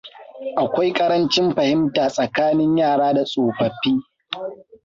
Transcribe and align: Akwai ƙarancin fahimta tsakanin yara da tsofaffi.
Akwai 0.55 0.93
ƙarancin 0.93 1.55
fahimta 1.55 2.09
tsakanin 2.09 2.77
yara 2.77 3.13
da 3.13 3.23
tsofaffi. 3.25 4.01